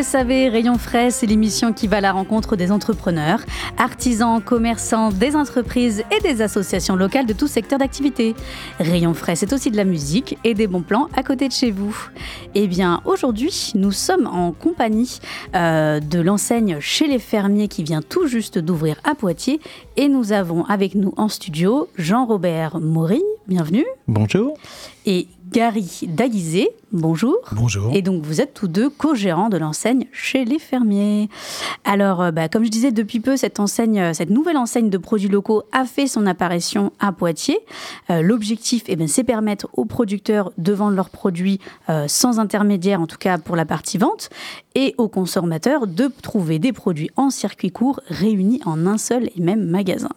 [0.00, 3.40] Le savez, Rayon Frais, c'est l'émission qui va à la rencontre des entrepreneurs,
[3.76, 8.34] artisans, commerçants, des entreprises et des associations locales de tout secteur d'activité.
[8.78, 11.70] Rayon Frais, c'est aussi de la musique et des bons plans à côté de chez
[11.70, 11.94] vous.
[12.54, 15.18] Eh bien, aujourd'hui, nous sommes en compagnie
[15.54, 19.60] euh, de l'enseigne Chez les Fermiers qui vient tout juste d'ouvrir à Poitiers
[19.98, 23.84] et nous avons avec nous en studio Jean-Robert Maury, bienvenue.
[24.08, 24.56] Bonjour.
[25.04, 27.36] Et Gary Daguizé, bonjour.
[27.50, 27.90] Bonjour.
[27.92, 31.28] Et donc vous êtes tous deux co-gérants de l'enseigne chez les fermiers.
[31.84, 34.98] Alors, euh, bah, comme je disais depuis peu, cette enseigne, euh, cette nouvelle enseigne de
[34.98, 37.58] produits locaux a fait son apparition à Poitiers.
[38.10, 43.00] Euh, L'objectif, eh ben, c'est permettre aux producteurs de vendre leurs produits euh, sans intermédiaire,
[43.00, 44.30] en tout cas pour la partie vente,
[44.76, 49.40] et aux consommateurs de trouver des produits en circuit court réunis en un seul et
[49.40, 50.10] même magasin.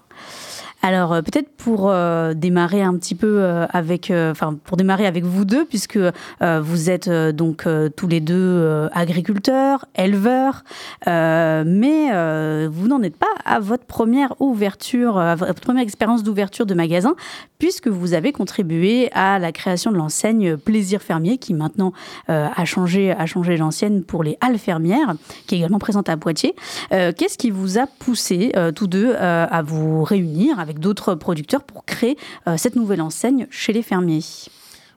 [0.85, 5.23] Alors euh, peut-être pour euh, démarrer un petit peu euh, avec, enfin pour démarrer avec
[5.23, 5.97] vous deux, puisque
[6.41, 10.63] vous êtes donc tous les deux agriculteurs, éleveurs,
[11.05, 16.73] mais vous n'en êtes pas à votre première ouverture, à votre première expérience d'ouverture de
[16.73, 17.15] magasin,
[17.59, 21.93] puisque vous avez contribué à la création de l'enseigne Plaisir Fermier, qui maintenant
[22.27, 25.15] a changé, a changé l'ancienne pour les Halles Fermières,
[25.47, 26.55] qui est également présente à Poitiers.
[26.89, 32.17] Qu'est-ce qui vous a poussé tous deux à vous réunir avec d'autres producteurs pour créer
[32.47, 34.23] euh, cette nouvelle enseigne chez les fermiers.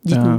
[0.08, 0.38] Euh,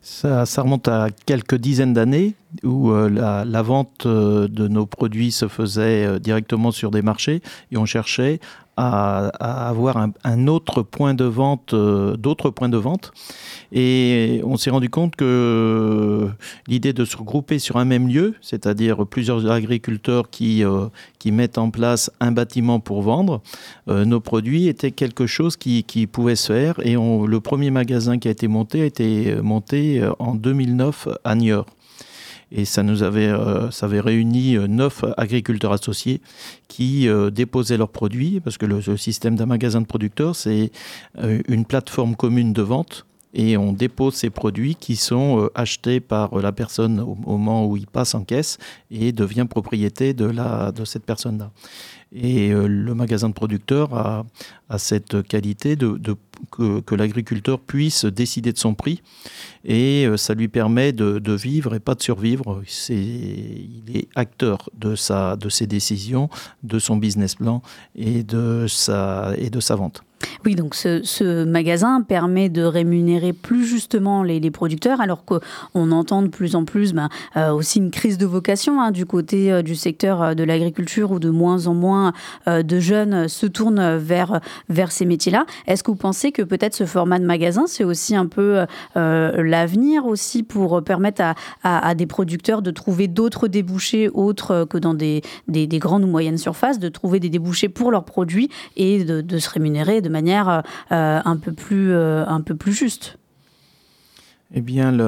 [0.00, 6.18] ça, remonte à quelques dizaines d'années où euh, la, vente de nos produits se faisait
[6.18, 8.40] directement sur des marchés et on cherchait
[8.80, 13.12] à, avoir un, autre point de vente, euh, d'autres points de vente.
[13.72, 16.28] Et on s'est rendu compte que
[16.66, 20.86] l'idée de se regrouper sur un même lieu, c'est-à-dire plusieurs agriculteurs qui, euh,
[21.18, 23.42] qui mettent en place un bâtiment pour vendre
[23.88, 26.74] euh, nos produits, était quelque chose qui, qui pouvait se faire.
[26.84, 31.66] Et le premier magasin qui a été monté a été monté en 2009 à Niort.
[32.52, 36.20] Et ça nous avait, euh, ça avait réuni euh, neuf agriculteurs associés
[36.68, 40.72] qui euh, déposaient leurs produits, parce que le, système d'un magasin de producteurs, c'est
[41.48, 43.06] une plateforme commune de vente.
[43.32, 47.86] Et on dépose ces produits qui sont achetés par la personne au moment où il
[47.86, 48.58] passe en caisse
[48.90, 51.52] et devient propriété de, la, de cette personne-là.
[52.12, 54.26] Et le magasin de producteur a,
[54.68, 56.16] a cette qualité de, de-
[56.50, 59.02] que, l'agriculteur puisse décider de son prix
[59.64, 62.62] et euh, ça lui permet de, vivre et pas de survivre.
[62.88, 66.28] Il est acteur de, sa, de ses décisions,
[66.62, 67.62] de son business plan
[67.94, 70.02] et de sa, et de sa vente.
[70.44, 76.28] Oui, donc ce, magasin permet de rémunérer plus justement les, producteurs, alors qu'on entend de
[76.28, 79.74] plus en plus ben, euh, aussi une crise de vocation hein, du côté euh, du
[79.74, 82.12] secteur euh, de l'agriculture où de moins en moins
[82.46, 84.40] de jeunes se tournent vers,
[84.88, 85.46] ces métiers-là.
[85.66, 88.64] Est-ce que vous pensez que peut-être ce format de magasin, c'est aussi un peu
[88.94, 91.22] l'avenir aussi pour permettre
[91.62, 96.08] à, des producteurs de trouver d'autres débouchés autres que dans des, des, des grandes ou
[96.08, 100.62] moyennes surfaces, de trouver des débouchés pour leurs produits et de, se rémunérer manière
[100.92, 103.16] euh, un, peu plus, euh, un peu plus juste.
[104.52, 104.98] Eh bien,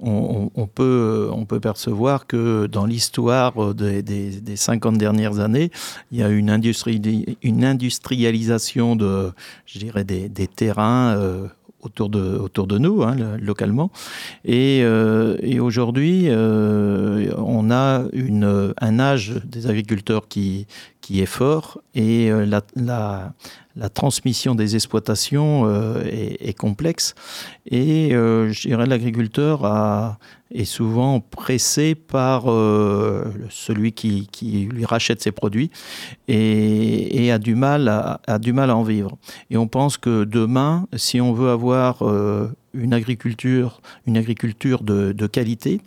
[0.00, 5.70] on, peut, on peut percevoir que dans l'histoire des, des, des 50 dernières années,
[6.10, 7.00] il y a une, industrie,
[7.42, 9.32] une industrialisation de,
[9.64, 11.48] je dirais, des, des terrains euh,
[11.80, 13.90] autour, de, autour de nous, hein, le- localement.
[14.44, 20.66] Et, euh, et aujourd'hui, euh, on a une, un âge des agriculteurs qui,
[21.02, 22.46] qui est fort et euh,
[22.76, 23.32] la,
[23.90, 27.14] transmission des exploitations euh, est, complexe.
[27.66, 30.18] Et euh, je dirais l'agriculteur
[30.54, 35.70] est souvent pressé par euh, celui qui, lui rachète ses produits
[36.28, 39.18] et, a, du mal à, a du mal à en vivre.
[39.50, 42.02] Et on pense que demain, si on veut avoir
[42.74, 45.80] une agriculture, une agriculture de qualité,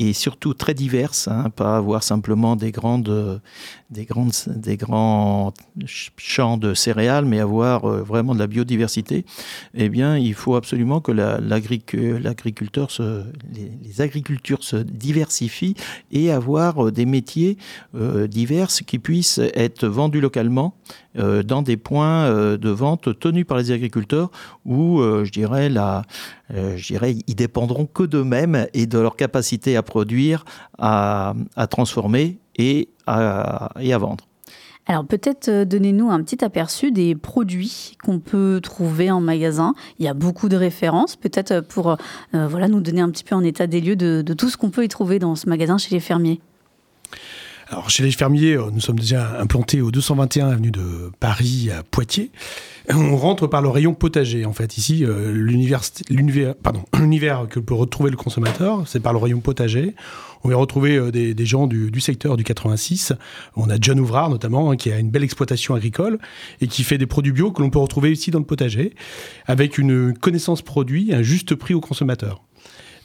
[0.00, 3.42] et surtout très diverses, hein, pas avoir simplement des grandes,
[3.90, 5.52] des grandes, des grands
[6.16, 9.26] champs de céréales, mais avoir vraiment de la biodiversité.
[9.74, 12.88] Eh bien, il faut absolument que l'agriculteur
[13.54, 15.74] les, les, agricultures se diversifient
[16.10, 17.58] et avoir des métiers
[17.94, 20.74] divers qui puissent être vendus localement
[21.18, 24.30] euh, dans des points euh, de vente tenus par les agriculteurs
[24.64, 25.68] où, euh, je dirais,
[27.26, 30.44] ils dépendront que d'eux-mêmes et de leur capacité à produire,
[30.78, 31.34] à,
[31.68, 34.26] transformer et à, vendre.
[34.86, 39.74] Alors peut-être donnez-nous un petit aperçu des produits qu'on peut trouver en magasin.
[39.98, 41.96] Il y a beaucoup de références, peut-être pour
[42.32, 44.84] voilà, nous donner un petit peu en état des lieux de tout ce qu'on peut
[44.84, 46.40] y trouver dans ce magasin chez les fermiers.
[47.72, 51.84] Alors chez les fermiers, euh, nous sommes déjà implantés au 221 avenue de Paris à
[51.84, 52.32] Poitiers.
[52.92, 54.44] On rentre par le rayon potager.
[54.44, 55.30] En fait, ici, euh,
[56.10, 59.94] l'univers, que peut retrouver le consommateur, c'est par le rayon potager.
[60.42, 63.12] On va retrouver euh, des, gens du, secteur du 86.
[63.54, 66.18] On a John Ouvrard notamment, hein, qui a une belle exploitation agricole
[66.60, 68.94] et qui fait des produits bio que l'on peut retrouver ici dans le potager,
[69.46, 72.42] avec une connaissance produit, un juste prix au consommateur.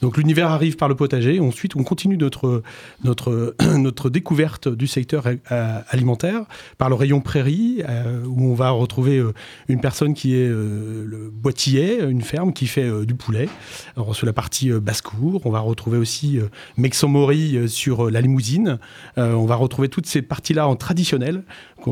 [0.01, 1.39] Donc l'univers arrive par le potager.
[1.39, 2.63] Ensuite, on continue notre,
[3.77, 6.45] notre, découverte du secteur euh, alimentaire
[6.77, 9.33] par le rayon prairie, euh, où on va retrouver euh,
[9.67, 13.49] une personne qui est le boîtier, une ferme qui fait du poulet.
[13.95, 16.39] Alors, sur la partie basse-cour, on va retrouver aussi
[16.77, 18.79] Mexomori sur la limousine.
[19.17, 21.43] on va retrouver toutes ces parties-là en traditionnel.
[21.87, 21.91] et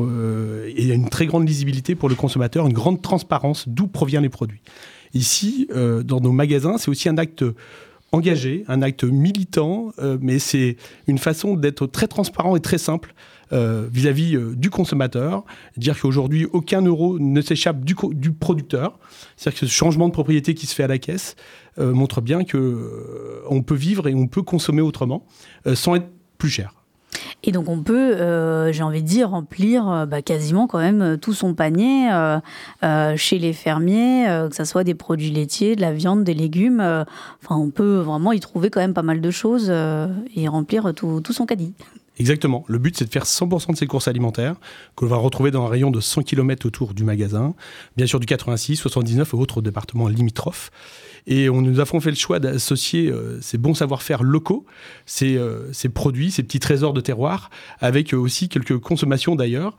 [0.76, 4.22] il y a une très grande lisibilité pour le consommateur, une grande transparence d'où proviennent
[4.22, 4.60] les produits.
[5.14, 7.44] Ici, dans nos magasins, c'est aussi un acte
[8.14, 10.76] engagé, un acte militant, euh, mais c'est
[11.06, 13.12] une façon d'être très transparent et très simple
[13.52, 15.44] euh, vis-à-vis euh, du consommateur,
[15.76, 18.98] dire qu'aujourd'hui aucun euro ne s'échappe du, du, producteur,
[19.36, 21.36] c'est-à-dire que ce changement de propriété qui se fait à la caisse
[21.76, 25.26] montre bien que on peut vivre et on peut consommer autrement
[25.74, 26.06] sans être
[26.38, 26.83] plus cher.
[27.46, 31.02] Et donc on peut, euh, j'ai envie de dire, remplir euh, bah, quasiment quand même
[31.02, 32.08] euh, tout son panier
[33.16, 36.80] chez les fermiers, que ce soit des produits laitiers, de la viande, des légumes.
[36.80, 39.70] Enfin, on peut vraiment y trouver quand même pas mal de choses
[40.34, 41.72] et remplir tout, son caddie.
[42.18, 42.64] Exactement.
[42.68, 44.56] Le but, c'est de faire 100% de ses courses alimentaires,
[44.96, 47.54] que l'on va retrouver dans un rayon de 100 km autour du magasin,
[47.96, 50.70] bien sûr du 86, 79 et autres départements limitrophes.
[51.26, 54.66] Et on nous avons fait le choix d'associer euh, ces bons savoir-faire locaux,
[55.06, 57.50] ces, euh, ces, produits, ces petits trésors de terroir,
[57.80, 59.76] avec euh, aussi quelques consommations d'ailleurs,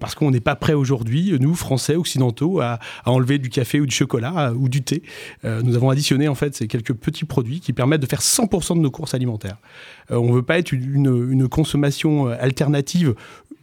[0.00, 3.86] parce qu'on n'est pas prêt aujourd'hui, nous, Français, occidentaux, à, à, enlever du café ou
[3.86, 5.02] du chocolat ou du thé.
[5.42, 8.80] nous avons additionné en fait ces quelques petits produits qui permettent de faire 100% de
[8.80, 9.58] nos courses alimentaires.
[10.10, 13.14] on ne veut pas être une, une consommation alternative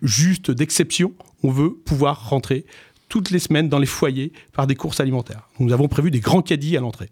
[0.02, 1.14] juste d'exception,
[1.44, 2.66] on veut pouvoir rentrer
[3.10, 5.48] toutes les semaines dans les foyers par des courses alimentaires.
[5.60, 7.10] Nous avons prévu des grands caddies à l'entrée.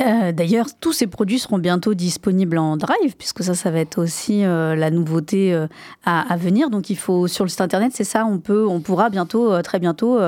[0.00, 3.98] Euh, d'ailleurs, tous ces produits seront bientôt disponibles en drive, puisque ça, ça va être
[3.98, 5.66] aussi euh, la nouveauté euh,
[6.04, 6.70] à, venir.
[6.70, 9.78] Donc, il faut sur le site internet, c'est ça, on peut, on pourra bientôt, très
[9.78, 10.18] bientôt,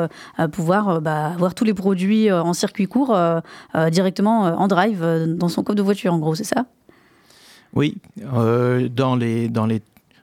[0.52, 3.16] pouvoir bah, avoir tous les produits en circuit court
[3.90, 6.12] directement en drive dans son coffre de voiture.
[6.12, 6.66] En gros, c'est ça?
[7.74, 9.80] Oui, dans les dans les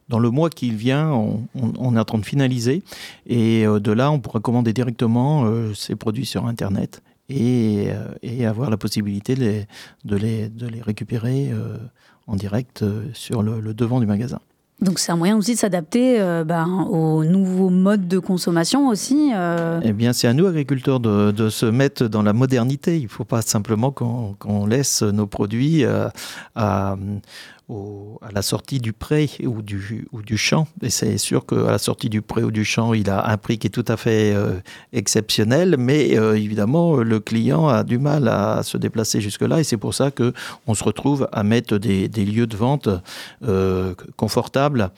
[0.10, 2.84] dans le mois qui vient, on, on, est en train de finaliser
[3.28, 8.78] et de là, on pourra commander directement ces produits sur Internet euh, et, avoir la
[8.78, 9.68] possibilité de les,
[10.06, 11.78] de les, de les récupérer euh,
[12.28, 14.40] en direct euh, sur le, devant du magasin.
[14.82, 19.32] Donc c'est un moyen aussi de s'adapter ben, aux nouveaux modes de consommation aussi.
[19.84, 22.98] Eh bien c'est à nous agriculteurs de, de, se mettre dans la modernité.
[22.98, 25.84] Il ne faut pas simplement qu'on laisse nos produits
[26.56, 26.96] à,
[28.22, 30.68] à la sortie du pré ou du, ou du champ.
[30.82, 33.58] Et c'est sûr qu'à la sortie du pré ou du champ, il a un prix
[33.60, 34.60] qui est tout à fait euh,
[34.92, 39.78] exceptionnel, mais euh, évidemment, le client a du mal à se déplacer jusque-là, et c'est
[39.78, 42.90] pour ça qu'on se retrouve à mettre des, des lieux de vente
[43.44, 44.90] euh, confortables,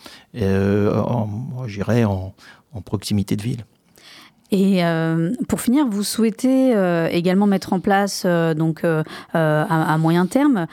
[0.41, 2.33] en,
[2.73, 3.65] en proximité de ville.
[4.51, 8.83] Et euh, pour finir, vous souhaitez euh, également mettre en place, euh, donc
[9.33, 10.67] à, moyen terme,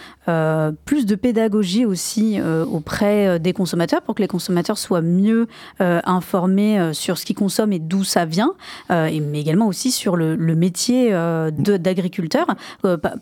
[0.85, 5.47] plus de pédagogie aussi auprès des consommateurs pour que les consommateurs soient mieux
[5.81, 8.53] informés sur ce qu'ils consomment et d'où ça vient,
[8.91, 11.13] et, mais également aussi sur le, métier
[11.59, 12.47] d'agriculteur.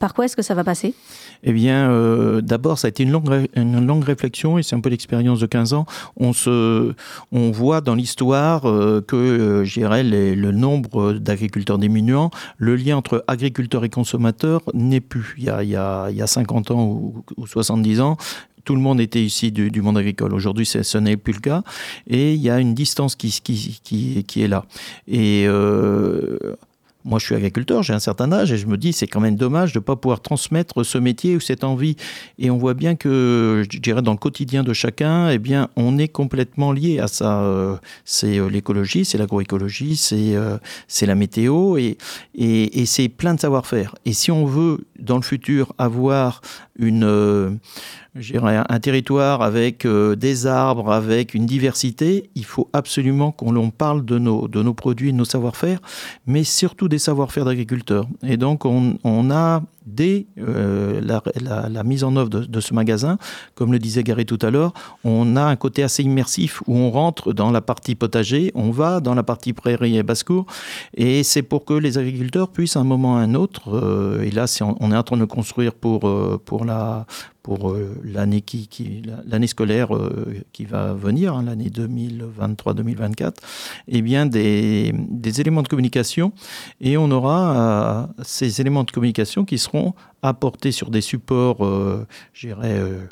[0.01, 0.95] par quoi est-ce que ça va passer?
[1.45, 5.47] Eh bien, d'abord, ça a été une longue, réflexion et c'est un peu l'expérience de
[5.47, 5.87] 15 ans.
[6.17, 6.93] On, se,
[7.33, 13.85] on voit dans l'histoire que, je dirais, le nombre d'agriculteurs diminuant, le lien entre agriculteurs
[13.85, 15.35] et consommateurs n'est plus.
[15.39, 16.85] Il y, a, il, y a, il y a 50 ans
[17.37, 18.17] ou, 70 ans,
[18.65, 20.35] tout le monde était ici du, monde agricole.
[20.35, 21.63] Aujourd'hui, ce n'est plus le cas.
[22.09, 24.65] Et il y a une distance qui, qui, qui, qui est là.
[25.07, 25.47] Et
[27.07, 29.37] moi, je suis agriculteur, j'ai un certain âge et je me dis, c'est quand même
[29.37, 31.97] dommage de ne pas pouvoir transmettre ce métier ou cette envie.
[32.39, 35.99] Et on voit bien que, je dirais, dans le quotidien de chacun, eh bien, on
[35.99, 37.43] est complètement lié à ça.
[37.43, 40.35] Euh, c'est euh, l'écologie, c'est l'agroécologie, c'est
[40.89, 41.97] c'est la météo et,
[42.35, 43.95] et c'est plein de savoir-faire.
[44.05, 46.41] Et si on veut, dans le futur, avoir
[46.79, 47.05] une
[48.17, 54.05] un territoire avec euh, des arbres, avec une diversité, il faut absolument qu'on l'on parle
[54.05, 55.81] de nos, de nos produits, de nos savoir-faire,
[56.27, 58.07] mais surtout des savoir-faire d'agriculteurs.
[58.23, 63.19] Et donc, on, on a dès euh, la, mise en œuvre de, ce magasin,
[63.55, 64.73] comme le disait Gary tout à l'heure,
[65.05, 69.01] on a un côté assez immersif où on rentre dans la partie potager, on va
[69.01, 70.47] dans la partie prairie et basse-cour,
[70.95, 74.23] et c'est pour que les agriculteurs puissent à un moment ou à un autre, euh,
[74.23, 74.47] et là
[74.81, 77.07] on, est en train de construire pour, euh, pour la
[77.47, 78.69] pour l'année qui,
[79.25, 79.91] l'année scolaire
[80.53, 83.35] qui va venir, hein, l'année 2023-2024,
[83.87, 84.93] eh bien des,
[85.39, 86.33] éléments de communication
[86.81, 89.95] et on aura ces éléments de communication qui seront
[90.27, 92.07] apportés sur des supports, euh,
[92.65, 93.07] euh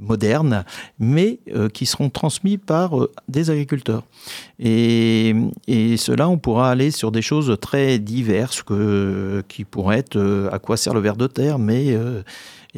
[0.00, 0.64] modernes,
[0.98, 4.02] mais euh, qui seront transmis par euh, des agriculteurs.
[4.58, 5.34] Et,
[5.68, 10.58] et, cela, on pourra aller sur des choses très diverses, que, qui pourraient être à
[10.58, 11.96] quoi sert le ver de terre, mais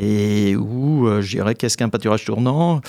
[0.00, 2.80] et où, je dirais, qu'est-ce qu'un pâturage tournant,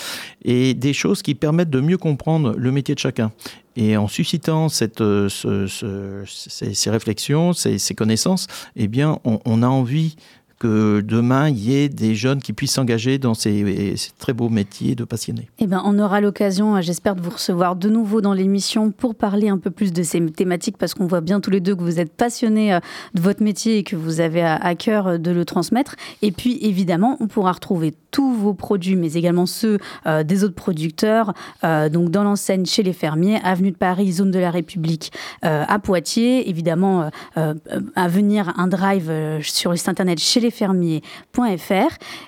[0.45, 3.31] et des choses qui permettent de mieux comprendre le métier de chacun.
[3.75, 10.17] Et en suscitant cette, ce, ces, réflexions, ces, ces, connaissances, eh bien, on a envie
[10.59, 14.93] que demain, il y ait des jeunes qui puissent s'engager dans ces, très beaux métiers
[14.93, 15.49] de passionnés.
[15.57, 19.15] Eh ben, on aura l'occasion, euh, j'espère, de vous recevoir de nouveau dans l'émission pour
[19.15, 21.81] parler un peu plus de ces thématiques, parce qu'on voit bien tous les deux que
[21.81, 22.79] vous êtes passionnés euh,
[23.13, 25.95] de votre métier et que vous avez à cœur euh, de le transmettre.
[26.21, 29.77] Et puis, évidemment, on pourra retrouver tous vos produits, mais également ceux
[30.25, 34.49] des autres producteurs, donc dans l'enseigne chez les fermiers, avenue de Paris, zone de la
[34.49, 35.11] République,
[35.43, 36.49] à Poitiers.
[36.49, 39.11] Évidemment, à venir un drive
[39.43, 41.71] sur le site internet chez les fermiers.fr.
[41.71, 41.87] Et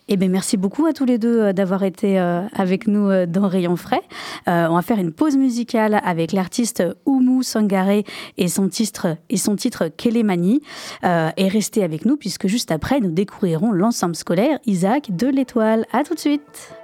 [0.09, 3.25] eh bien, merci beaucoup à tous les deux euh, d'avoir été euh, avec nous euh,
[3.25, 4.01] dans Rayon Frais.
[4.47, 8.03] on va faire une pause musicale avec l'artiste Oumu Sangaré
[8.37, 10.61] et son titre, et son titre Kélémani.
[11.03, 15.85] et restez avec nous puisque juste après, nous découvrirons l'ensemble scolaire Isaac de l'Étoile.
[15.91, 16.80] À tout de suite.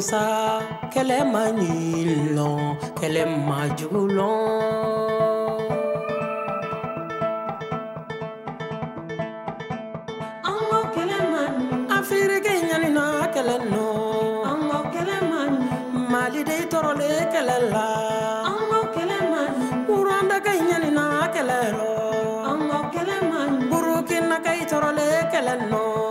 [0.00, 0.22] sa
[0.92, 4.28] kɛlɛ ma ɲilɔn kɛlɛ ma jugulɔn
[10.48, 11.42] an ko kɛlɛ ma
[11.96, 13.84] afiriki ɲanina kɛlɛ nɔ
[14.50, 15.40] an ko kɛlɛ ma
[16.10, 17.86] mali de tɔrɔlen kɛlɛ la
[18.50, 19.42] an ko kɛlɛ ma
[19.86, 21.90] kurandɛgɛ ɲanina kɛlɛ rɔ
[22.50, 23.40] an ko kɛlɛ ma
[23.70, 26.07] burukina kɛ tɔrɔlen kɛlɛ nɔ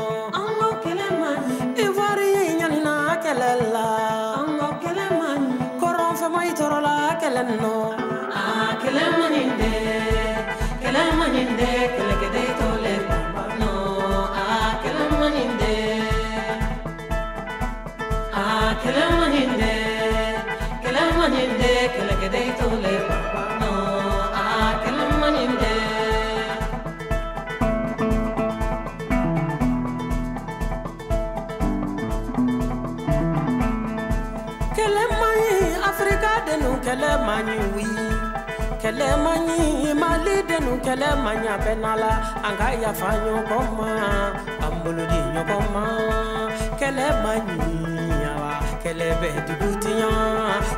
[40.88, 42.12] kɛlɛ man ɲi a bɛ na la
[42.48, 43.90] an ka yafa ɲɔgɔn ma
[44.66, 45.84] an bolo di ɲɔgɔn ma
[46.80, 47.58] kɛlɛ man ɲi
[48.34, 48.52] ala
[48.84, 50.12] kɛlɛ bɛ dugu tiɲa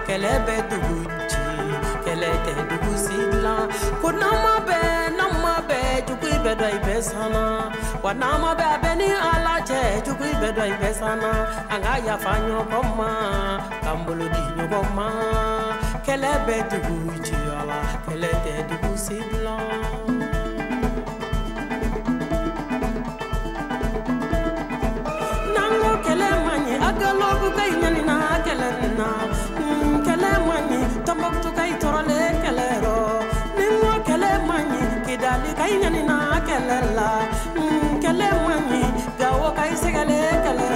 [0.08, 0.56] kɛlɛ bɛ
[4.44, 6.96] ma bɛn n'an ma bɛn jugu bɛ dɔ i bɛ
[8.04, 8.12] wa
[8.44, 11.32] ma bɛn a ni ala cɛ jugu bɛ dɔ i bɛ sanna
[11.74, 13.10] an ka yafa ɲɔgɔn ma
[13.84, 14.00] k'an
[14.98, 15.08] ma
[16.10, 19.18] kɛlɛ bɛ dugu jira la kɛlɛ tɛ dugu si
[25.54, 26.90] n'an ko kɛlɛ man ɲi a
[27.82, 29.08] ɲanina kɛlɛ na
[30.06, 31.50] kɛlɛ man ɲi tɔnbɔkutu
[31.82, 32.96] tɔrɔlen kɛlɛ rɔ
[33.58, 34.64] ni n ko kɛlɛ man
[35.06, 35.14] ɲi
[35.82, 37.10] ɲanina kɛlɛ la.
[38.04, 38.82] Kɛlɛ man ɲi
[39.20, 39.48] gawo
[39.82, 40.69] sɛgɛlen kɛlɛ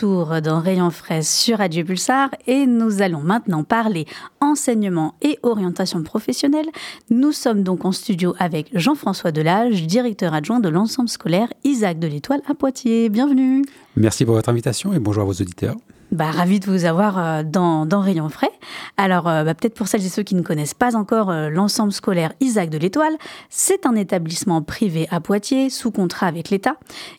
[0.00, 4.06] retour dans Rayon Frais sur Radio Pulsar et nous allons maintenant parler
[4.40, 6.68] enseignement et orientation professionnelle.
[7.10, 12.06] Nous sommes donc en studio avec Jean-François Delage, directeur adjoint de l'ensemble scolaire Isaac de
[12.06, 13.10] l'Étoile à Poitiers.
[13.10, 13.62] Bienvenue.
[13.94, 15.76] Merci pour votre invitation et bonjour à vos auditeurs.
[16.12, 18.50] Bah, ravi de vous avoir euh, dans, dans Rayon Frais.
[18.96, 21.92] Alors, euh, bah, peut-être pour celles et ceux qui ne connaissent pas encore euh, l'ensemble
[21.92, 23.16] scolaire Isaac de l'Étoile,
[23.48, 26.74] c'est un établissement privé à Poitiers, sous contrat avec l'État,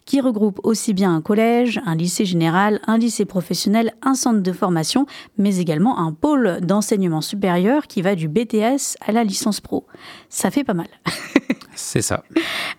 [0.06, 4.52] qui regroupe aussi bien un collège, un lycée général, un lycée professionnel, un centre de
[4.52, 5.06] formation,
[5.38, 9.86] mais également un pôle d'enseignement supérieur qui va du BTS à la licence pro.
[10.28, 10.88] Ça fait pas mal.
[11.82, 12.24] C'est ça.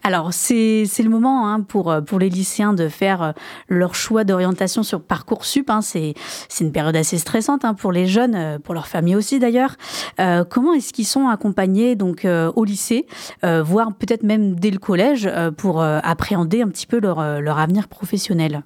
[0.02, 3.34] Alors, c'est le moment hein, pour, pour les lycéens de faire
[3.68, 5.68] leur choix d'orientation sur Parcoursup.
[5.70, 5.80] Hein.
[5.82, 6.14] C'est
[6.60, 9.76] une période assez stressante hein, pour les jeunes, pour leur famille aussi d'ailleurs.
[10.20, 13.06] Euh, comment est-ce qu'ils sont accompagnés donc euh, au lycée,
[13.44, 17.88] euh, voire peut-être même dès le collège, pour appréhender un petit peu leur, leur avenir
[17.88, 18.62] professionnel?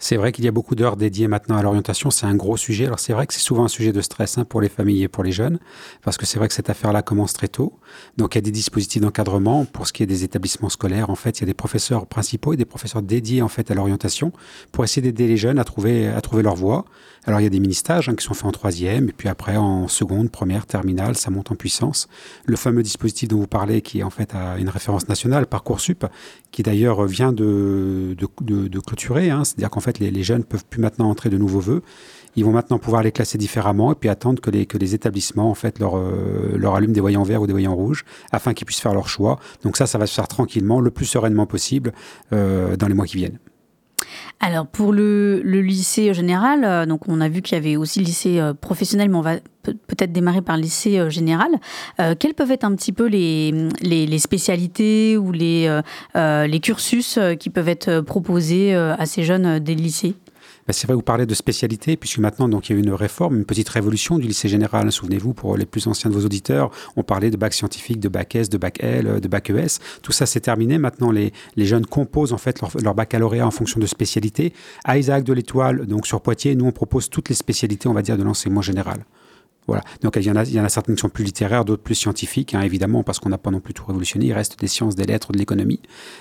[0.00, 2.10] C'est vrai qu'il y a beaucoup d'heures dédiées maintenant à l'orientation.
[2.10, 2.86] C'est un gros sujet.
[2.86, 5.08] Alors c'est vrai que c'est souvent un sujet de stress hein, pour les familles et
[5.08, 5.58] pour les jeunes,
[6.02, 7.78] parce que c'est vrai que cette affaire-là commence très tôt.
[8.16, 11.10] Donc il y a des dispositifs d'encadrement pour ce qui est des établissements scolaires.
[11.10, 13.74] En fait, il y a des professeurs principaux et des professeurs dédiés en fait à
[13.74, 14.32] l'orientation
[14.72, 16.86] pour essayer d'aider les jeunes à trouver à trouver leur voie.
[17.26, 19.56] Alors il y a des mini-stages hein, qui sont faits en troisième et puis après
[19.56, 22.08] en seconde, première, terminale, ça monte en puissance.
[22.46, 26.06] Le fameux dispositif dont vous parlez, qui est en fait à une référence nationale, Parcoursup,
[26.50, 29.30] qui d'ailleurs vient de, de, clôturer.
[29.30, 29.44] Hein.
[29.44, 31.82] C'est-à-dire qu'en fait les, les, jeunes peuvent plus maintenant entrer de nouveaux vœux.
[32.36, 36.74] Ils vont maintenant pouvoir les classer différemment et puis attendre que les, établissements euh, leur
[36.74, 39.38] allument des voyants verts ou des voyants rouges afin qu'ils puissent faire leur choix.
[39.62, 41.92] Donc ça, ça va se faire tranquillement, le plus sereinement possible
[42.32, 43.38] euh, dans les mois qui viennent.
[44.42, 48.06] Alors pour le, lycée général, euh, donc on a vu qu'il y avait aussi le
[48.06, 51.50] lycée euh, professionnel, mais on va peut-être démarrer par le lycée euh, général.
[52.00, 55.80] Euh, quelles peuvent être un petit peu les, les, spécialités ou les,
[56.16, 60.14] euh, les cursus qui peuvent être proposés à ces jeunes des lycées?
[60.66, 62.92] Bah, c'est vrai, vous parlez de spécialité, puisque maintenant, donc, il y a eu une
[62.92, 64.90] réforme, une petite révolution du lycée général.
[64.92, 68.34] Souvenez-vous, pour les plus anciens de vos auditeurs, on parlait de bac scientifique, de bac
[68.34, 69.78] S, de bac L, de bac ES.
[70.02, 70.78] Tout ça, c'est terminé.
[70.78, 74.52] Maintenant, les, jeunes composent en fait leur, baccalauréat en fonction de spécialité.
[74.84, 78.02] À Isaac de l'Étoile, donc sur Poitiers, nous, on propose toutes les spécialités, on va
[78.02, 79.04] dire, de l'enseignement général.
[79.66, 79.84] Voilà.
[80.02, 81.82] Donc il y, en a, il y en a certaines qui sont plus littéraires, d'autres
[81.82, 84.26] plus scientifiques, hein, évidemment, parce qu'on n'a pas non plus tout révolutionné.
[84.26, 85.80] Il reste des sciences, des lettres, de l'économie.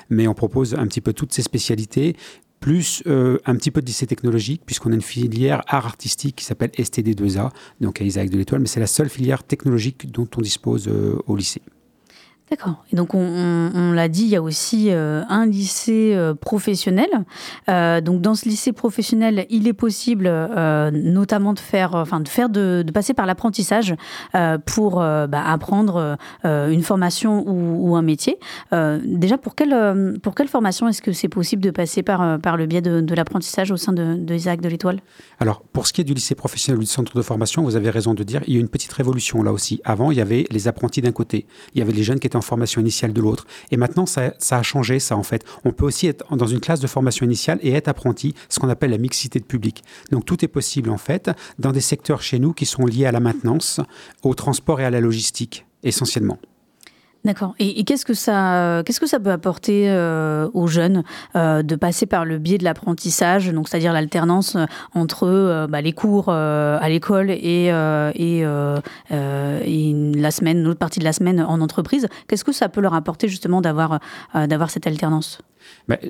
[0.10, 2.16] Mais on propose un petit peu toutes ces spécialités
[2.60, 6.46] plus euh, un petit peu de lycée technologique, puisqu'on a une filière art artistique qui
[6.46, 10.42] s'appelle STD2A, donc à Isaac de l'Étoile, mais c'est la seule filière technologique dont on
[10.42, 11.62] dispose euh, au lycée.
[12.50, 12.84] D'accord.
[12.92, 17.10] Et donc, on, l'a dit, il y a aussi euh, un lycée euh, professionnel.
[17.70, 20.30] Euh, donc, dans ce lycée professionnel, il est possible
[20.92, 23.96] notamment de faire, enfin, de faire, de, passer par l'apprentissage
[24.66, 28.40] pour bah, apprendre une formation ou, un métier.
[28.72, 32.66] déjà, pour quelle, pour quelle formation est-ce que c'est possible de passer par, par le
[32.66, 35.00] biais de, de l'apprentissage au sein de, de Isaac de l'Étoile?
[35.40, 37.90] Alors, pour ce qui est du lycée professionnel ou du centre de formation, vous avez
[37.90, 39.82] raison de dire, il y a une petite révolution là aussi.
[39.84, 42.39] Avant, il y avait les apprentis d'un côté, il y avait les jeunes qui étaient
[42.40, 43.46] en formation initiale de l'autre.
[43.72, 45.46] Et maintenant, ça, ça, a changé, ça, en fait.
[45.64, 48.70] On peut aussi être dans une classe de formation initiale et être apprenti, ce qu'on
[48.70, 49.84] appelle la mixité de public.
[50.12, 53.12] Donc, tout est possible, en fait, dans des secteurs chez nous qui sont liés à
[53.12, 53.80] la maintenance,
[54.24, 56.40] au transport et à la logistique, essentiellement.
[57.26, 57.54] D'accord.
[57.60, 61.04] Et, qu'est-ce que ça, peut apporter euh, aux jeunes
[61.36, 64.56] euh, de passer par le biais de l'apprentissage, donc c'est-à-dire l'alternance
[64.94, 71.14] entre euh, bah, les cours à l'école et, et, la semaine, l'autre partie de la
[71.14, 72.08] semaine en entreprise?
[72.28, 74.00] Qu'est-ce que ça peut leur apporter justement d'avoir
[74.70, 75.42] cette alternance?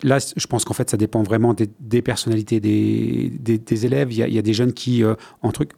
[0.04, 4.12] Là, je pense qu'en fait, ça dépend vraiment des, personnalités des, élèves.
[4.12, 5.04] Il y, a, il y a des jeunes qui,
[5.42, 5.72] en truc,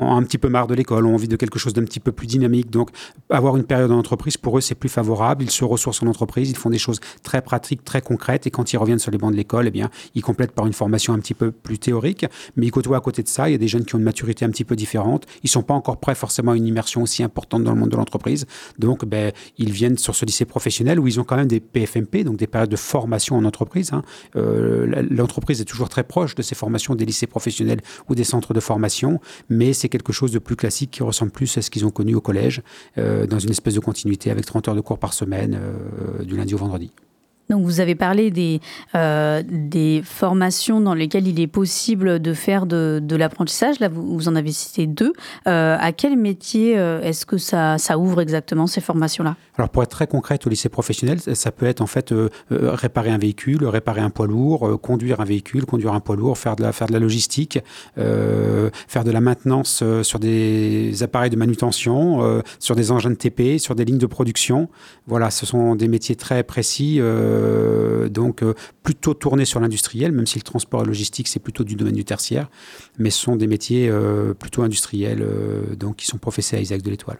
[0.00, 2.12] ont un petit peu marre de l'école, ont envie de quelque chose d'un petit peu
[2.12, 2.70] plus dynamique.
[2.70, 2.90] Donc,
[3.30, 5.44] avoir une période en entreprise, pour eux, c'est plus favorable.
[5.44, 8.46] Ils se ressourcent en entreprise, ils font des choses très pratiques, très concrètes.
[8.46, 10.72] Et quand ils reviennent sur les bancs de l'école, eh bien, ils complètent par une
[10.72, 12.26] formation un petit peu plus théorique.
[12.56, 14.04] Mais ils côtoient à côté de ça, il y a des jeunes qui ont une
[14.04, 15.26] maturité un petit peu différente.
[15.42, 17.96] Ils sont pas encore prêts forcément à une immersion aussi importante dans le monde de
[17.96, 18.46] l'entreprise.
[18.78, 22.24] Donc, ben, ils viennent sur ce lycée professionnel où ils ont quand même des PFMP,
[22.24, 23.92] donc des périodes de formation en entreprise.
[23.92, 24.02] Hein.
[24.36, 28.54] Euh, L'entreprise est toujours très proche de ces formations des lycées professionnels ou des centres
[28.54, 31.90] de formation, mais quelque chose de plus classique qui ressemble plus à ce qu'ils ont
[31.90, 32.62] connu au collège,
[32.98, 36.36] euh, dans une espèce de continuité avec 30 heures de cours par semaine, euh, du
[36.36, 36.92] lundi au vendredi.
[37.48, 38.60] Donc vous avez parlé des,
[38.94, 43.80] euh, des formations dans lesquelles il est possible de faire de, l'apprentissage.
[43.80, 45.12] Là, vous, en avez cité deux.
[45.46, 49.36] Euh, à quel métier euh, est-ce que ça, ouvre exactement ces formations-là?
[49.56, 52.12] Alors pour être très concrète au lycée professionnel, ça peut être en fait
[52.50, 56.56] réparer un véhicule, réparer un poids lourd, conduire un véhicule, conduire un poids lourd, faire
[56.56, 57.58] de la, logistique,
[57.96, 63.74] faire de la maintenance sur des appareils de manutention, sur des engins de TP, sur
[63.74, 64.68] des lignes de production.
[65.06, 67.00] Voilà, ce sont des métiers très précis.
[67.36, 71.64] Euh, donc euh, plutôt tournés sur l'industriel, même si le transport et logistique c'est plutôt
[71.64, 72.48] du domaine du tertiaire,
[72.98, 75.24] mais ce sont des métiers euh, plutôt industriels,
[75.78, 77.18] donc qui sont professés à Isaac de l'Étoile.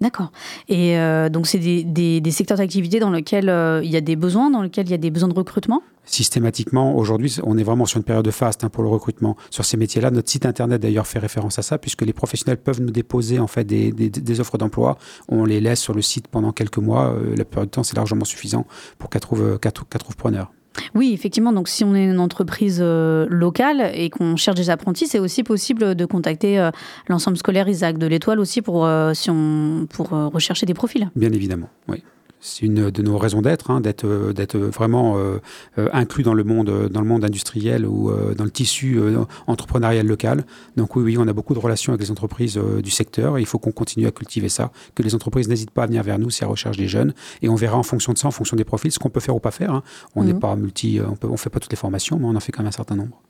[0.00, 0.32] D'accord.
[0.68, 0.96] Et
[1.30, 3.52] donc, c'est des, des- secteurs d'activité dans lesquels
[3.84, 5.82] il y a des besoins, dans lesquels il y a des besoins de recrutement?
[6.10, 9.36] Systématiquement, aujourd'hui, on est vraiment sur une période de faste hein, pour le recrutement.
[9.48, 12.80] Sur ces métiers-là, notre site internet d'ailleurs fait référence à ça, puisque les professionnels peuvent
[12.80, 14.98] nous déposer en fait des, des- des offres d'emploi.
[15.28, 17.12] On les laisse sur le site pendant quelques mois.
[17.14, 18.66] Euh, la plupart du temps, c'est largement suffisant
[18.98, 20.50] pour qu'elles trouvent, qu'elles trouvent preneur.
[20.96, 21.52] Oui, effectivement.
[21.52, 25.44] Donc, si on est une entreprise euh, locale et qu'on cherche des apprentis, c'est aussi
[25.44, 26.72] possible de contacter euh,
[27.08, 31.08] l'ensemble scolaire Isaac de l'Étoile aussi pour, si on, pour rechercher des profils.
[31.14, 32.02] Bien évidemment, oui.
[32.40, 35.38] C'est une de nos raisons d'être, hein, d'être, euh, d'être vraiment euh,
[35.78, 38.98] euh, inclus dans le monde, dans le monde industriel ou dans le tissu
[39.46, 40.44] entrepreneurial local.
[40.76, 43.46] Donc oui, oui, on a beaucoup de relations avec les entreprises du secteur et il
[43.46, 46.30] faut qu'on continue à cultiver ça, que les entreprises n'hésitent pas à venir vers nous
[46.30, 48.64] si elles recherchent des jeunes et on verra en fonction de ça, en fonction des
[48.64, 49.72] profils, ce qu'on peut faire ou pas faire.
[49.72, 49.82] hein.
[50.16, 50.40] On n'est Mhm.
[50.40, 52.68] pas multi, on on fait pas toutes les formations, mais on en fait quand même
[52.68, 53.20] un certain nombre.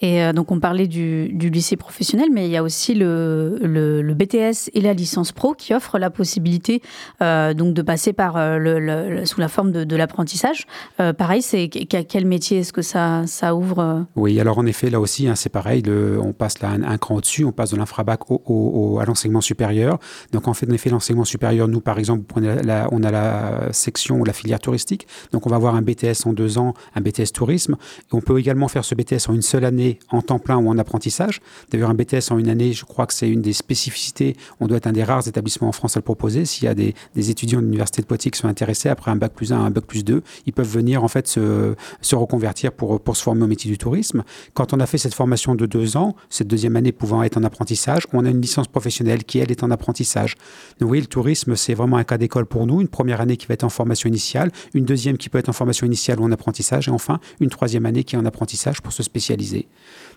[0.00, 3.58] Et euh, donc, on parlait du, du lycée professionnel, mais il y a aussi le,
[3.62, 6.80] le, le BTS et la licence pro qui offrent la possibilité
[7.22, 10.66] euh, donc de passer par euh, sous la forme de, l'apprentissage.
[11.00, 14.90] Euh, pareil, c'est qu- quel métier est-ce que ça, ouvre euh Oui, alors en effet,
[14.90, 15.82] là aussi, hein, c'est pareil.
[15.88, 19.40] on passe là un, un cran au-dessus, on passe de l'infrabac au, au- à l'enseignement
[19.40, 19.98] supérieur.
[20.32, 24.24] Donc en fait, en effet, l'enseignement supérieur, nous, par exemple, on a la section ou
[24.24, 25.06] la filière touristique.
[25.32, 27.76] Donc on va avoir un BTS en deux ans, un BTS tourisme.
[28.10, 30.68] Et on peut également faire ce BTS en une seule année, en temps plein ou
[30.68, 31.40] en apprentissage.
[31.70, 34.36] D'ailleurs, un BTS en une année, je crois que c'est une des spécificités.
[34.60, 36.44] On doit être un des rares établissements en France à le proposer.
[36.44, 39.32] S'il y a des, des étudiants de l'université de Qui sont intéressés après un bac
[39.32, 41.74] plus 1, un bac plus 2, ils peuvent venir en fait se,
[42.12, 44.24] reconvertir pour, pour se former au métier du tourisme.
[44.54, 47.44] Quand on a fait cette formation de deux ans, cette deuxième année pouvant être en
[47.44, 50.34] apprentissage, on a une licence professionnelle qui, elle, est en apprentissage.
[50.80, 52.80] Donc, oui, le tourisme, c'est vraiment un cas d'école pour nous.
[52.80, 55.52] Une première année qui va être en formation initiale, une deuxième qui peut être en
[55.52, 58.92] formation initiale ou en apprentissage, et enfin, une troisième année qui est en apprentissage pour
[58.92, 59.68] se spécialiser.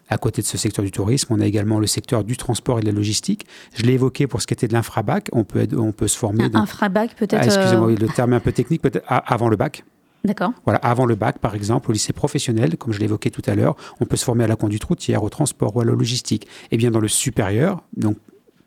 [0.09, 2.81] À côté de ce secteur du tourisme, on a également le secteur du transport et
[2.81, 3.45] de la logistique.
[3.75, 5.29] Je l'ai évoqué pour ce qui était de l'infrabac.
[5.31, 6.43] On peut, être- on peut se former.
[6.43, 9.55] Un infrabac peut-être Ah, excusez-moi, euh, le terme est un peu technique, peut-être avant le
[9.55, 9.85] bac.
[10.25, 10.51] D'accord.
[10.65, 13.75] Voilà, avant le bac, par exemple, au lycée professionnel, comme je l'évoquais tout à l'heure,
[14.01, 16.45] on peut se former à la conduite routière, au transport ou à la logistique.
[16.71, 18.17] Et bien dans le supérieur, donc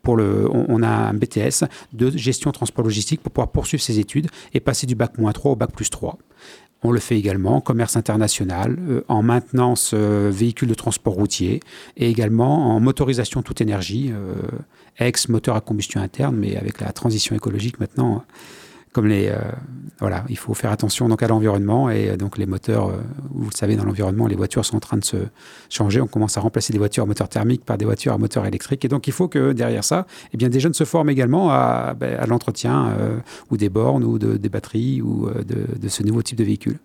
[0.01, 3.99] pour le, on, on a un BTS de gestion transport logistique pour pouvoir poursuivre ses
[3.99, 6.17] études et passer du bac moins 3 au bac plus 3.
[6.87, 11.61] On le fait également en commerce international, euh, en maintenance euh, véhicules de transport routier
[11.97, 14.35] et également en motorisation toute énergie, euh,
[14.99, 18.23] ex-moteur à combustion interne, mais avec la transition écologique maintenant,
[18.95, 19.35] comme les, euh,
[19.99, 23.49] voilà, il faut faire attention donc à l'environnement et euh, donc les moteurs, euh, vous
[23.49, 25.17] le savez, dans l'environnement, les voitures sont en train de se
[25.69, 25.99] changer.
[25.99, 28.85] On commence à remplacer des voitures à moteur thermique par des voitures à moteur électrique.
[28.85, 31.93] Et donc il faut que derrière ça, eh bien, des jeunes se forment également à,
[31.93, 32.97] ben, l'entretien
[33.51, 36.79] ou des bornes ou de, des batteries ou de ce nouveau type de véhicule.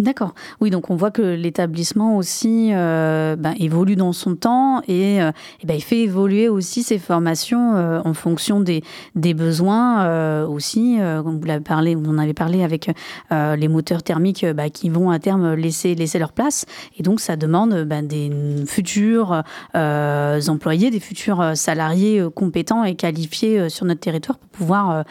[0.00, 0.34] D'accord.
[0.60, 5.30] Oui, donc on voit que l'établissement aussi euh, ben, évolue dans son temps et, euh,
[5.62, 8.82] eh ben, il fait évoluer aussi ses formations euh, en fonction des,
[9.14, 10.98] besoins aussi.
[10.98, 12.90] vous l'avez parlé, vous en avez parlé avec
[13.30, 16.66] les moteurs thermiques bah, qui vont à terme laisser, leur place.
[16.98, 18.30] Et donc ça demande ben, des
[18.66, 19.42] futurs
[19.74, 25.04] employés, des futurs salariés compétents et qualifiés sur notre territoire pour pouvoir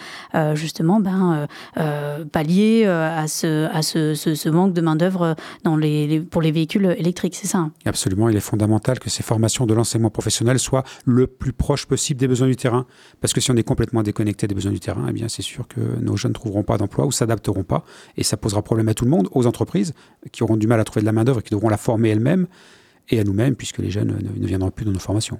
[0.53, 1.47] justement ben,
[2.31, 6.95] pallier à, ce, à ce, ce manque de main-d'œuvre dans les, les- pour les véhicules
[6.97, 7.71] électriques, c'est ça hein?
[7.85, 12.19] Absolument, il est fondamental que ces formations de l'enseignement professionnel soient le plus proche possible
[12.19, 12.85] des besoins du terrain.
[13.21, 15.67] Parce que si on est complètement déconnecté des besoins du terrain, eh bien c'est sûr
[15.67, 17.83] que nos jeunes ne trouveront pas d'emploi ou s'adapteront pas.
[18.17, 19.93] Et ça posera problème à tout le monde, aux entreprises
[20.31, 22.47] qui auront du mal à trouver de la main-d'œuvre et qui devront la former elles-mêmes,
[23.09, 25.39] et à nous-mêmes, puisque les jeunes ne, ne viendront plus dans nos formations.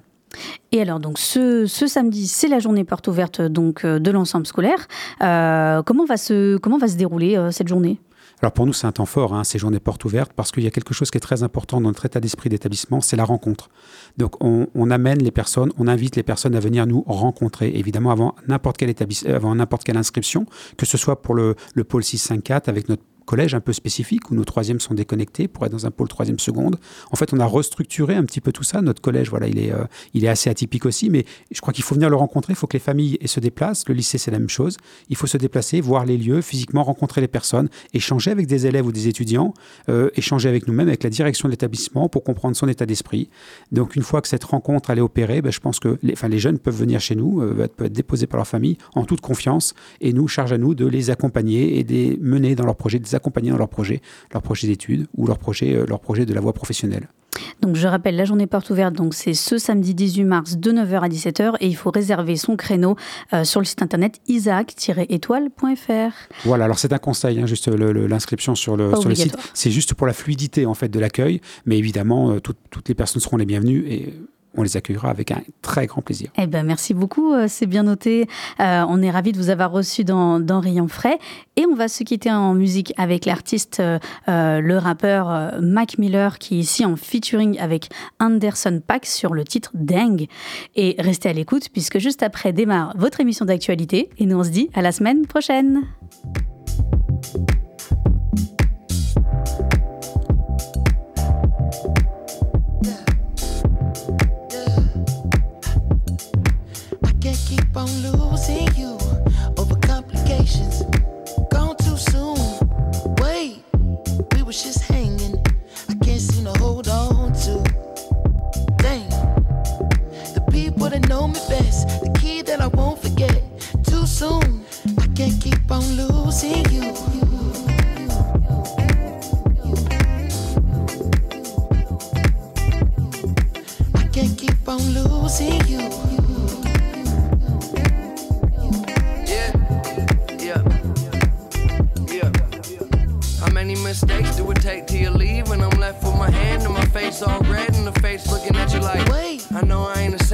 [0.72, 4.46] Et alors, donc, ce, ce samedi, c'est la journée porte ouverte donc, euh, de l'ensemble
[4.46, 4.88] scolaire.
[5.22, 8.00] Euh, comment, va se, comment va se dérouler euh, cette journée?
[8.44, 10.66] Alors pour nous, c'est un temps fort, hein, ces journées portes ouvertes, parce qu'il y
[10.66, 13.70] a quelque chose qui est très important dans notre état d'esprit d'établissement, c'est la rencontre.
[14.18, 18.34] Donc on, amène les personnes, on invite les personnes à venir nous rencontrer, évidemment avant
[18.46, 20.44] n'importe quelle inscription,
[20.76, 24.34] que ce soit pour le, le pôle 654 avec notre collège un peu spécifique où
[24.34, 26.76] nos troisièmes sont déconnectés pour être dans un pôle troisième seconde.
[27.10, 28.82] En fait, on a restructuré un petit peu tout ça.
[28.82, 31.84] Notre collège, voilà, il est, euh, il est assez atypique aussi, mais je crois qu'il
[31.84, 32.52] faut venir le rencontrer.
[32.52, 33.88] Il faut que les familles se déplacent.
[33.88, 34.76] Le lycée, c'est la même chose.
[35.08, 38.86] Il faut se déplacer, voir les lieux, physiquement rencontrer les personnes, échanger avec des élèves
[38.86, 39.54] ou des étudiants,
[39.88, 43.28] euh, échanger avec nous-mêmes, avec la direction de l'établissement pour comprendre son état d'esprit.
[43.72, 46.38] Donc, une fois que cette rencontre elle est opérée, ben, je pense que les, les
[46.38, 49.74] jeunes peuvent venir chez nous, euh, peuvent être déposés par leur famille en toute confiance,
[50.00, 52.98] et nous charge à nous de les accompagner et de les mener dans leur projet,
[52.98, 54.00] de les accompagner dans leur projet,
[54.32, 57.08] leur projet d'études ou leur projet, euh, leur projet de la voie professionnelle.
[57.60, 61.00] Donc je rappelle, la journée porte ouverte, donc c'est ce samedi 18 mars de 9h
[61.00, 62.96] à 17h et il faut réserver son créneau
[63.32, 66.12] euh, sur le site internet isaac-étoile.fr.
[66.44, 69.36] Voilà, alors c'est un conseil, hein, juste l'inscription sur, le, sur le site.
[69.54, 73.20] C'est juste pour la fluidité en fait de l'accueil, mais évidemment, euh, toutes les personnes
[73.20, 74.14] seront les bienvenues et
[74.56, 76.30] on les accueillera avec un très grand plaisir.
[76.38, 78.28] Eh ben, merci beaucoup, euh, c'est bien noté.
[78.60, 81.18] Euh, on est ravis de vous avoir reçu dans, Rayon Frais.
[81.56, 86.56] Et on va se quitter en musique avec l'artiste, euh, le rappeur Mac Miller, qui
[86.56, 87.88] est ici en featuring avec
[88.20, 90.26] Anderson Pack sur le titre Dang.
[90.76, 94.10] Et restez à l'écoute, puisque juste après démarre votre émission d'actualité.
[94.18, 95.82] Et nous, on se dit à la semaine prochaine.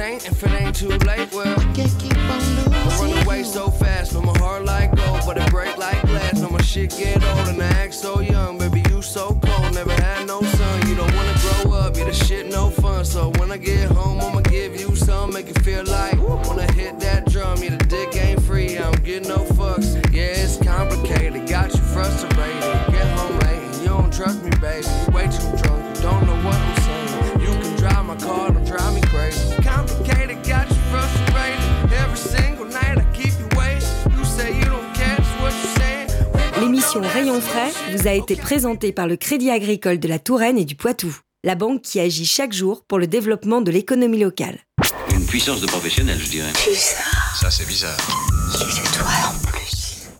[0.01, 1.31] Ain't if it ain't too late.
[1.31, 2.73] Well, I can't keep on losing.
[2.73, 6.39] I run away so fast, no my heart like gold, but it break like glass.
[6.41, 9.73] No my shit get old and I act so young, baby you so cold.
[9.73, 13.05] Never had no son, you don't wanna grow up, you the shit no fun.
[13.05, 16.19] So when I get home, I'ma give you some, make it feel like
[16.61, 19.95] I hit that drum, yeah the dick ain't free, I don't get no fucks.
[20.13, 22.61] Yeah it's complicated, got you frustrated.
[22.91, 24.85] Get home late, you don't trust me, baby.
[25.13, 25.70] Way too drunk,
[36.93, 40.65] L'émission Rayon Frais vous a été présentée par le Crédit Agricole de la Touraine et
[40.65, 44.59] du Poitou, la banque qui agit chaque jour pour le développement de l'économie locale.
[45.13, 46.51] Une puissance de professionnel, je dirais.
[46.67, 47.37] Bizarre.
[47.39, 47.97] Ça, c'est bizarre.